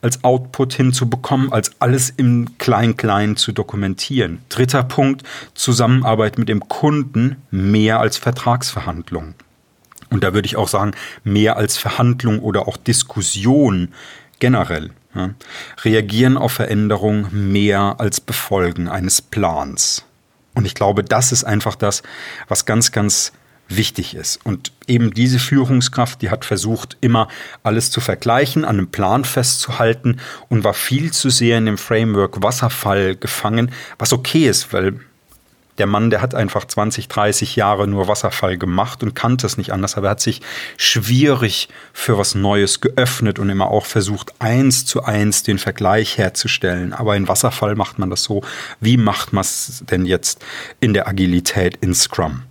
als 0.01 0.23
Output 0.23 0.73
hinzubekommen, 0.73 1.53
als 1.53 1.71
alles 1.79 2.09
im 2.09 2.57
Klein-Klein 2.57 3.37
zu 3.37 3.53
dokumentieren. 3.53 4.39
Dritter 4.49 4.83
Punkt, 4.83 5.23
Zusammenarbeit 5.53 6.37
mit 6.37 6.49
dem 6.49 6.67
Kunden 6.67 7.37
mehr 7.51 8.01
als 8.01 8.17
Vertragsverhandlung. 8.17 9.33
Und 10.09 10.23
da 10.23 10.33
würde 10.33 10.45
ich 10.45 10.57
auch 10.57 10.67
sagen, 10.67 10.91
mehr 11.23 11.55
als 11.57 11.77
Verhandlung 11.77 12.39
oder 12.39 12.67
auch 12.67 12.77
Diskussion 12.77 13.93
generell. 14.39 14.91
Ja. 15.15 15.29
Reagieren 15.83 16.37
auf 16.37 16.51
Veränderung 16.51 17.27
mehr 17.31 17.95
als 17.99 18.19
Befolgen 18.19 18.89
eines 18.89 19.21
Plans. 19.21 20.03
Und 20.53 20.65
ich 20.65 20.75
glaube, 20.75 21.03
das 21.03 21.31
ist 21.31 21.45
einfach 21.45 21.75
das, 21.75 22.03
was 22.47 22.65
ganz, 22.65 22.91
ganz 22.91 23.31
wichtig 23.77 24.15
ist. 24.15 24.39
Und 24.43 24.71
eben 24.87 25.13
diese 25.13 25.39
Führungskraft, 25.39 26.21
die 26.21 26.29
hat 26.29 26.45
versucht, 26.45 26.97
immer 27.01 27.27
alles 27.63 27.91
zu 27.91 28.01
vergleichen, 28.01 28.65
an 28.65 28.77
einem 28.77 28.87
Plan 28.87 29.25
festzuhalten 29.25 30.19
und 30.49 30.63
war 30.63 30.73
viel 30.73 31.11
zu 31.11 31.29
sehr 31.29 31.57
in 31.57 31.65
dem 31.65 31.77
Framework 31.77 32.41
Wasserfall 32.41 33.15
gefangen, 33.15 33.71
was 33.97 34.13
okay 34.13 34.47
ist, 34.47 34.73
weil 34.73 34.99
der 35.77 35.87
Mann, 35.87 36.09
der 36.09 36.21
hat 36.21 36.35
einfach 36.35 36.65
20, 36.65 37.07
30 37.07 37.55
Jahre 37.55 37.87
nur 37.87 38.07
Wasserfall 38.07 38.57
gemacht 38.57 39.01
und 39.01 39.15
kannte 39.15 39.47
es 39.47 39.57
nicht 39.57 39.71
anders, 39.71 39.97
aber 39.97 40.07
er 40.07 40.11
hat 40.11 40.21
sich 40.21 40.41
schwierig 40.77 41.69
für 41.93 42.17
was 42.17 42.35
Neues 42.35 42.81
geöffnet 42.81 43.39
und 43.39 43.49
immer 43.49 43.69
auch 43.69 43.85
versucht, 43.85 44.33
eins 44.39 44.85
zu 44.85 45.03
eins 45.03 45.43
den 45.43 45.57
Vergleich 45.57 46.17
herzustellen. 46.17 46.93
Aber 46.93 47.15
in 47.15 47.27
Wasserfall 47.27 47.75
macht 47.75 47.97
man 47.97 48.09
das 48.09 48.23
so. 48.23 48.43
Wie 48.79 48.97
macht 48.97 49.33
man 49.33 49.41
es 49.41 49.83
denn 49.89 50.05
jetzt 50.05 50.43
in 50.79 50.93
der 50.93 51.07
Agilität 51.07 51.77
in 51.81 51.95
Scrum? 51.95 52.43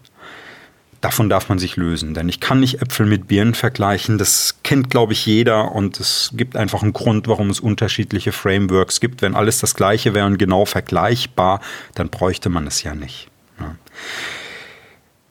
Davon 1.02 1.28
darf 1.28 1.50
man 1.50 1.59
sich 1.59 1.76
lösen. 1.76 2.14
Denn 2.14 2.30
ich 2.30 2.40
kann 2.40 2.61
nicht 2.61 2.80
Äpfel 2.80 3.04
mit 3.04 3.28
Birnen 3.28 3.54
vergleichen. 3.54 4.16
Das 4.16 4.61
kennt, 4.62 4.88
glaube 4.88 5.12
ich, 5.12 5.26
jeder. 5.26 5.73
Und 5.73 6.00
es 6.00 6.30
gibt 6.32 6.56
einfach 6.56 6.82
einen 6.82 6.94
Grund, 6.94 7.28
warum 7.28 7.50
es 7.50 7.61
unterschiedliche 7.61 8.32
Frameworks 8.32 9.00
gibt. 9.00 9.21
Wenn 9.21 9.35
alles 9.35 9.59
das 9.59 9.75
gleiche 9.75 10.14
wäre 10.14 10.26
und 10.26 10.38
genau 10.38 10.64
vergleichbar, 10.64 11.61
dann 11.94 12.09
bräuchte 12.09 12.49
man 12.49 12.66
es 12.66 12.82
ja 12.82 12.94
nicht. 12.94 13.28
Ja. 13.61 13.75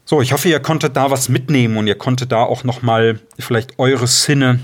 So, 0.06 0.22
ich 0.22 0.34
hoffe, 0.34 0.50
ihr 0.50 0.60
konntet 0.60 0.98
da 0.98 1.10
was 1.10 1.30
mitnehmen 1.30 1.78
und 1.78 1.88
ihr 1.88 1.96
konntet 1.96 2.34
da 2.34 2.44
auch 2.44 2.66
nochmal 2.66 3.22
vielleicht 3.40 3.80
eure 3.80 4.08
Sinne 4.08 4.60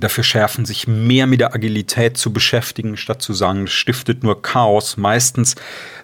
dafür 0.00 0.24
schärfen, 0.24 0.64
sich 0.64 0.86
mehr 0.86 1.26
mit 1.26 1.40
der 1.40 1.54
Agilität 1.54 2.16
zu 2.16 2.32
beschäftigen, 2.32 2.96
statt 2.96 3.22
zu 3.22 3.32
sagen, 3.32 3.66
das 3.66 3.74
stiftet 3.74 4.22
nur 4.22 4.42
Chaos. 4.42 4.96
Meistens 4.96 5.54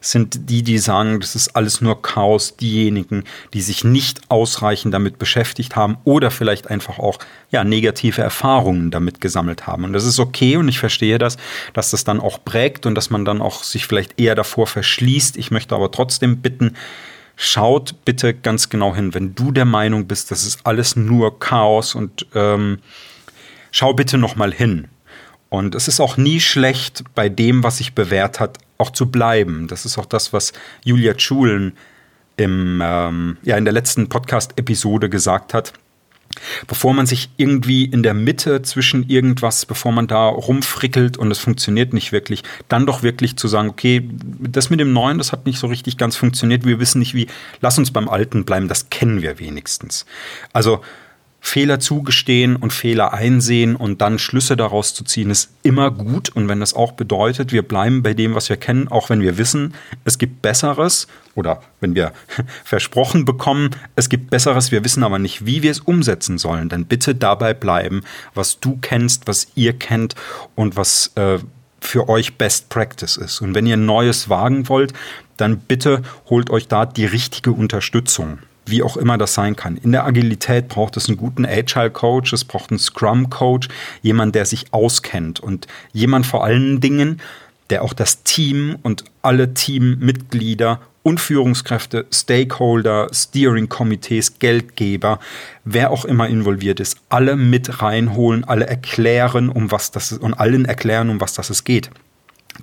sind 0.00 0.50
die, 0.50 0.62
die 0.62 0.78
sagen, 0.78 1.20
das 1.20 1.34
ist 1.34 1.54
alles 1.56 1.80
nur 1.80 2.00
Chaos, 2.00 2.56
diejenigen, 2.56 3.24
die 3.52 3.62
sich 3.62 3.84
nicht 3.84 4.20
ausreichend 4.28 4.94
damit 4.94 5.18
beschäftigt 5.18 5.76
haben 5.76 5.98
oder 6.04 6.30
vielleicht 6.30 6.68
einfach 6.68 6.98
auch 6.98 7.18
ja, 7.50 7.64
negative 7.64 8.22
Erfahrungen 8.22 8.90
damit 8.90 9.20
gesammelt 9.20 9.66
haben. 9.66 9.84
Und 9.84 9.92
das 9.92 10.04
ist 10.04 10.18
okay 10.18 10.56
und 10.56 10.68
ich 10.68 10.78
verstehe 10.78 11.18
das, 11.18 11.36
dass 11.72 11.90
das 11.90 12.04
dann 12.04 12.20
auch 12.20 12.44
prägt 12.44 12.86
und 12.86 12.94
dass 12.94 13.10
man 13.10 13.24
dann 13.24 13.42
auch 13.42 13.62
sich 13.62 13.86
vielleicht 13.86 14.18
eher 14.20 14.34
davor 14.34 14.66
verschließt. 14.66 15.36
Ich 15.36 15.50
möchte 15.50 15.74
aber 15.74 15.90
trotzdem 15.90 16.38
bitten, 16.38 16.76
Schaut 17.34 18.04
bitte 18.04 18.34
ganz 18.34 18.68
genau 18.68 18.94
hin, 18.94 19.14
wenn 19.14 19.34
du 19.34 19.52
der 19.52 19.64
Meinung 19.64 20.06
bist, 20.06 20.30
das 20.30 20.44
ist 20.44 20.60
alles 20.64 20.96
nur 20.96 21.40
Chaos 21.40 21.94
und 21.94 22.26
ähm, 22.34 22.78
schau 23.72 23.94
bitte 23.94 24.18
noch 24.18 24.36
mal 24.36 24.52
hin. 24.52 24.86
Und 25.48 25.74
es 25.74 25.88
ist 25.88 26.00
auch 26.00 26.16
nie 26.16 26.40
schlecht, 26.40 27.02
bei 27.14 27.28
dem, 27.28 27.62
was 27.62 27.78
sich 27.78 27.94
bewährt 27.94 28.40
hat, 28.40 28.58
auch 28.78 28.90
zu 28.90 29.10
bleiben. 29.10 29.68
Das 29.68 29.84
ist 29.84 29.98
auch 29.98 30.06
das, 30.06 30.32
was 30.32 30.52
Julia 30.84 31.18
Schulen 31.18 31.76
im, 32.36 32.80
ähm, 32.82 33.36
ja, 33.42 33.56
in 33.56 33.64
der 33.64 33.74
letzten 33.74 34.08
Podcast-Episode 34.08 35.10
gesagt 35.10 35.52
hat. 35.52 35.72
Bevor 36.66 36.94
man 36.94 37.04
sich 37.04 37.28
irgendwie 37.36 37.84
in 37.84 38.02
der 38.02 38.14
Mitte 38.14 38.62
zwischen 38.62 39.06
irgendwas, 39.10 39.66
bevor 39.66 39.92
man 39.92 40.06
da 40.06 40.28
rumfrickelt 40.28 41.18
und 41.18 41.30
es 41.30 41.38
funktioniert 41.38 41.92
nicht 41.92 42.10
wirklich, 42.12 42.42
dann 42.68 42.86
doch 42.86 43.02
wirklich 43.02 43.36
zu 43.36 43.48
sagen, 43.48 43.68
okay, 43.68 44.08
das 44.40 44.70
mit 44.70 44.80
dem 44.80 44.94
Neuen, 44.94 45.18
das 45.18 45.32
hat 45.32 45.44
nicht 45.44 45.58
so 45.58 45.66
richtig 45.66 45.98
ganz 45.98 46.16
funktioniert, 46.16 46.64
wir 46.64 46.80
wissen 46.80 47.00
nicht 47.00 47.12
wie, 47.12 47.26
lass 47.60 47.76
uns 47.76 47.90
beim 47.90 48.08
Alten 48.08 48.46
bleiben, 48.46 48.68
das 48.68 48.88
kennen 48.88 49.20
wir 49.20 49.38
wenigstens. 49.38 50.06
Also 50.54 50.80
Fehler 51.44 51.80
zugestehen 51.80 52.54
und 52.54 52.72
Fehler 52.72 53.12
einsehen 53.12 53.74
und 53.74 54.00
dann 54.00 54.20
Schlüsse 54.20 54.56
daraus 54.56 54.94
zu 54.94 55.02
ziehen, 55.02 55.28
ist 55.28 55.50
immer 55.64 55.90
gut. 55.90 56.28
Und 56.28 56.48
wenn 56.48 56.60
das 56.60 56.72
auch 56.72 56.92
bedeutet, 56.92 57.50
wir 57.50 57.62
bleiben 57.62 58.04
bei 58.04 58.14
dem, 58.14 58.36
was 58.36 58.48
wir 58.48 58.56
kennen, 58.56 58.86
auch 58.86 59.10
wenn 59.10 59.20
wir 59.20 59.36
wissen, 59.38 59.74
es 60.04 60.18
gibt 60.18 60.40
Besseres 60.40 61.08
oder 61.34 61.60
wenn 61.80 61.96
wir 61.96 62.12
versprochen 62.64 63.24
bekommen, 63.24 63.70
es 63.96 64.08
gibt 64.08 64.30
Besseres, 64.30 64.70
wir 64.70 64.84
wissen 64.84 65.02
aber 65.02 65.18
nicht, 65.18 65.44
wie 65.44 65.62
wir 65.64 65.72
es 65.72 65.80
umsetzen 65.80 66.38
sollen, 66.38 66.68
dann 66.68 66.86
bitte 66.86 67.16
dabei 67.16 67.54
bleiben, 67.54 68.02
was 68.34 68.60
du 68.60 68.78
kennst, 68.80 69.26
was 69.26 69.48
ihr 69.56 69.72
kennt 69.72 70.14
und 70.54 70.76
was 70.76 71.10
äh, 71.16 71.40
für 71.80 72.08
euch 72.08 72.38
Best 72.38 72.68
Practice 72.68 73.16
ist. 73.16 73.40
Und 73.40 73.56
wenn 73.56 73.66
ihr 73.66 73.76
Neues 73.76 74.28
wagen 74.28 74.68
wollt, 74.68 74.92
dann 75.36 75.58
bitte 75.58 76.02
holt 76.30 76.50
euch 76.50 76.68
da 76.68 76.86
die 76.86 77.04
richtige 77.04 77.50
Unterstützung 77.50 78.38
wie 78.66 78.82
auch 78.82 78.96
immer 78.96 79.18
das 79.18 79.34
sein 79.34 79.56
kann. 79.56 79.76
In 79.76 79.92
der 79.92 80.04
Agilität 80.04 80.68
braucht 80.68 80.96
es 80.96 81.08
einen 81.08 81.16
guten 81.16 81.44
Agile 81.44 81.90
Coach, 81.90 82.32
es 82.32 82.44
braucht 82.44 82.70
einen 82.70 82.78
Scrum 82.78 83.30
Coach, 83.30 83.68
jemand, 84.02 84.34
der 84.34 84.46
sich 84.46 84.72
auskennt 84.72 85.40
und 85.40 85.66
jemand 85.92 86.26
vor 86.26 86.44
allen 86.44 86.80
Dingen, 86.80 87.20
der 87.70 87.82
auch 87.82 87.92
das 87.92 88.22
Team 88.22 88.76
und 88.82 89.04
alle 89.22 89.54
Teammitglieder 89.54 90.80
und 91.02 91.20
Führungskräfte, 91.20 92.06
Stakeholder, 92.12 93.08
Steering-Komitees, 93.12 94.38
Geldgeber, 94.38 95.18
wer 95.64 95.90
auch 95.90 96.04
immer 96.04 96.28
involviert 96.28 96.80
ist, 96.80 96.98
alle 97.08 97.36
mit 97.36 97.82
reinholen, 97.82 98.44
alle 98.44 98.66
erklären, 98.66 99.48
um 99.48 99.72
was 99.72 99.90
das 99.90 100.12
ist 100.12 100.20
und 100.20 100.34
allen 100.34 100.64
erklären, 100.64 101.10
um 101.10 101.20
was 101.20 101.34
das 101.34 101.50
es 101.50 101.64
geht. 101.64 101.90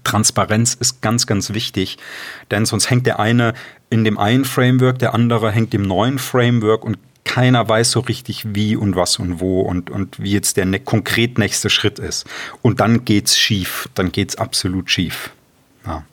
Transparenz 0.04 0.76
ist 0.76 1.02
ganz, 1.02 1.28
ganz 1.28 1.54
wichtig, 1.54 1.98
denn 2.52 2.66
sonst 2.66 2.90
hängt 2.90 3.08
der 3.08 3.20
eine 3.20 3.54
in 3.90 4.04
dem 4.04 4.18
einen 4.18 4.46
Framework, 4.46 5.00
der 5.00 5.14
andere 5.14 5.52
hängt 5.52 5.74
im 5.74 5.84
neuen 5.84 6.20
Framework 6.20 6.84
und 6.84 6.98
keiner 7.24 7.68
weiß 7.68 7.92
so 7.92 8.00
richtig 8.00 8.56
wie 8.56 8.76
und 8.76 8.96
was 8.96 9.20
und 9.20 9.40
wo 9.40 9.62
und, 9.62 9.90
und 9.90 10.20
wie 10.20 10.32
jetzt 10.32 10.58
der 10.58 10.66
ne 10.66 10.80
konkret 10.80 11.38
nächste 11.38 11.70
Schritt 11.70 12.00
ist. 12.00 12.26
Und 12.62 12.80
dann 12.80 13.06
geht's 13.06 13.38
schief, 13.38 13.88
dann 13.94 14.12
geht's 14.12 14.36
absolut 14.36 14.90
schief. 14.90 15.32
Ja. 15.86 16.04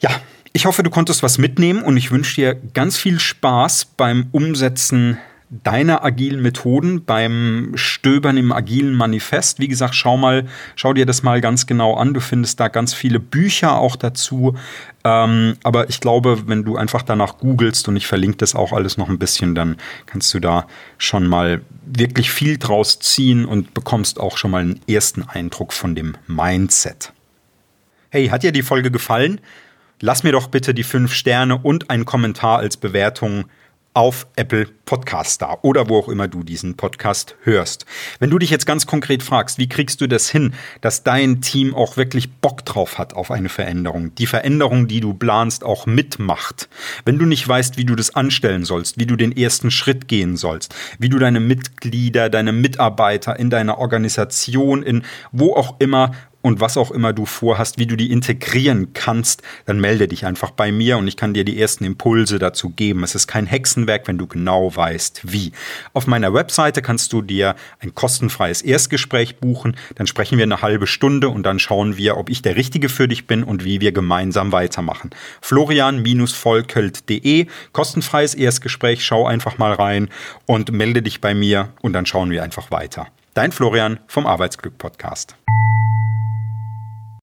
ja, 0.00 0.10
ich 0.52 0.66
hoffe, 0.66 0.82
du 0.82 0.90
konntest 0.90 1.22
was 1.22 1.38
mitnehmen 1.38 1.82
und 1.82 1.96
ich 1.96 2.10
wünsche 2.10 2.34
dir 2.36 2.54
ganz 2.54 2.96
viel 2.96 3.20
Spaß 3.20 3.86
beim 3.96 4.26
Umsetzen 4.32 5.18
deine 5.50 6.02
agilen 6.02 6.42
Methoden 6.42 7.04
beim 7.04 7.72
Stöbern 7.74 8.36
im 8.36 8.52
agilen 8.52 8.94
Manifest. 8.94 9.60
Wie 9.60 9.68
gesagt, 9.68 9.94
schau 9.94 10.16
mal, 10.16 10.46
schau 10.74 10.92
dir 10.92 11.06
das 11.06 11.22
mal 11.22 11.40
ganz 11.40 11.66
genau 11.66 11.94
an. 11.94 12.14
Du 12.14 12.20
findest 12.20 12.60
da 12.60 12.68
ganz 12.68 12.94
viele 12.94 13.20
Bücher 13.20 13.78
auch 13.78 13.96
dazu. 13.96 14.56
Ähm, 15.04 15.56
aber 15.62 15.88
ich 15.90 16.00
glaube, 16.00 16.48
wenn 16.48 16.64
du 16.64 16.76
einfach 16.76 17.02
danach 17.02 17.38
googelst 17.38 17.88
und 17.88 17.96
ich 17.96 18.06
verlinke 18.06 18.38
das 18.38 18.54
auch 18.54 18.72
alles 18.72 18.96
noch 18.96 19.08
ein 19.08 19.18
bisschen, 19.18 19.54
dann 19.54 19.76
kannst 20.06 20.32
du 20.34 20.40
da 20.40 20.66
schon 20.98 21.26
mal 21.26 21.60
wirklich 21.84 22.30
viel 22.30 22.56
draus 22.58 22.98
ziehen 22.98 23.44
und 23.44 23.74
bekommst 23.74 24.18
auch 24.18 24.38
schon 24.38 24.50
mal 24.50 24.62
einen 24.62 24.80
ersten 24.88 25.22
Eindruck 25.22 25.72
von 25.72 25.94
dem 25.94 26.16
Mindset. 26.26 27.12
Hey, 28.10 28.28
hat 28.28 28.42
dir 28.42 28.52
die 28.52 28.62
Folge 28.62 28.90
gefallen? 28.90 29.40
Lass 30.00 30.22
mir 30.22 30.32
doch 30.32 30.48
bitte 30.48 30.74
die 30.74 30.82
fünf 30.82 31.12
Sterne 31.12 31.58
und 31.58 31.90
einen 31.90 32.04
Kommentar 32.04 32.58
als 32.58 32.76
Bewertung 32.76 33.44
auf 33.94 34.26
Apple 34.34 34.66
Podcast 34.84 35.40
da 35.40 35.58
oder 35.62 35.88
wo 35.88 35.98
auch 35.98 36.08
immer 36.08 36.26
du 36.26 36.42
diesen 36.42 36.76
Podcast 36.76 37.36
hörst. 37.42 37.86
Wenn 38.18 38.28
du 38.28 38.38
dich 38.38 38.50
jetzt 38.50 38.66
ganz 38.66 38.86
konkret 38.86 39.22
fragst, 39.22 39.58
wie 39.58 39.68
kriegst 39.68 40.00
du 40.00 40.08
das 40.08 40.28
hin, 40.28 40.54
dass 40.80 41.04
dein 41.04 41.40
Team 41.40 41.74
auch 41.74 41.96
wirklich 41.96 42.32
Bock 42.32 42.64
drauf 42.64 42.98
hat 42.98 43.14
auf 43.14 43.30
eine 43.30 43.48
Veränderung, 43.48 44.12
die 44.16 44.26
Veränderung, 44.26 44.88
die 44.88 45.00
du 45.00 45.14
planst, 45.14 45.62
auch 45.62 45.86
mitmacht. 45.86 46.68
Wenn 47.04 47.18
du 47.18 47.24
nicht 47.24 47.46
weißt, 47.46 47.76
wie 47.76 47.84
du 47.84 47.94
das 47.94 48.14
anstellen 48.16 48.64
sollst, 48.64 48.98
wie 48.98 49.06
du 49.06 49.14
den 49.14 49.34
ersten 49.34 49.70
Schritt 49.70 50.08
gehen 50.08 50.36
sollst, 50.36 50.74
wie 50.98 51.08
du 51.08 51.18
deine 51.20 51.38
Mitglieder, 51.38 52.28
deine 52.28 52.52
Mitarbeiter 52.52 53.38
in 53.38 53.48
deiner 53.48 53.78
Organisation, 53.78 54.82
in 54.82 55.04
wo 55.30 55.54
auch 55.54 55.76
immer 55.78 56.10
und 56.44 56.60
was 56.60 56.76
auch 56.76 56.90
immer 56.90 57.14
du 57.14 57.24
vorhast, 57.24 57.78
wie 57.78 57.86
du 57.86 57.96
die 57.96 58.12
integrieren 58.12 58.92
kannst, 58.92 59.42
dann 59.64 59.80
melde 59.80 60.06
dich 60.06 60.26
einfach 60.26 60.50
bei 60.50 60.72
mir 60.72 60.98
und 60.98 61.08
ich 61.08 61.16
kann 61.16 61.32
dir 61.32 61.42
die 61.42 61.58
ersten 61.58 61.84
Impulse 61.84 62.38
dazu 62.38 62.68
geben. 62.68 63.02
Es 63.02 63.14
ist 63.14 63.26
kein 63.26 63.46
Hexenwerk, 63.46 64.06
wenn 64.06 64.18
du 64.18 64.26
genau 64.26 64.76
weißt, 64.76 65.22
wie. 65.24 65.52
Auf 65.94 66.06
meiner 66.06 66.34
Webseite 66.34 66.82
kannst 66.82 67.14
du 67.14 67.22
dir 67.22 67.54
ein 67.80 67.94
kostenfreies 67.94 68.60
Erstgespräch 68.60 69.36
buchen, 69.36 69.74
dann 69.94 70.06
sprechen 70.06 70.36
wir 70.36 70.42
eine 70.42 70.60
halbe 70.60 70.86
Stunde 70.86 71.30
und 71.30 71.44
dann 71.44 71.58
schauen 71.58 71.96
wir, 71.96 72.18
ob 72.18 72.28
ich 72.28 72.42
der 72.42 72.56
Richtige 72.56 72.90
für 72.90 73.08
dich 73.08 73.26
bin 73.26 73.42
und 73.42 73.64
wie 73.64 73.80
wir 73.80 73.92
gemeinsam 73.92 74.52
weitermachen. 74.52 75.08
Florian-volkelt.de, 75.40 77.46
kostenfreies 77.72 78.34
Erstgespräch, 78.34 79.02
schau 79.02 79.26
einfach 79.26 79.56
mal 79.56 79.72
rein 79.72 80.10
und 80.44 80.72
melde 80.72 81.00
dich 81.00 81.22
bei 81.22 81.34
mir 81.34 81.70
und 81.80 81.94
dann 81.94 82.04
schauen 82.04 82.30
wir 82.30 82.42
einfach 82.42 82.70
weiter. 82.70 83.06
Dein 83.32 83.50
Florian 83.50 83.98
vom 84.06 84.26
Arbeitsglück 84.26 84.76
Podcast. 84.76 85.36